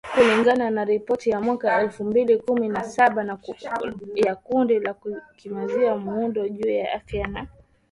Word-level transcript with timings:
kulingana 0.13 0.69
na 0.69 0.83
ripoti 0.85 1.29
ya 1.29 1.41
mwaka 1.41 1.81
elfu 1.81 2.03
mbili 2.03 2.37
kumi 2.37 2.69
na 2.69 2.83
saba 2.83 3.39
ya 4.15 4.35
kundi 4.35 4.79
la 4.79 4.95
kimazingira 5.35 5.89
la 5.89 5.97
Muungano 5.97 6.49
juu 6.49 6.69
ya 6.69 6.93
Afya 6.93 7.27
na 7.27 7.39
Uchafuzi 7.41 7.63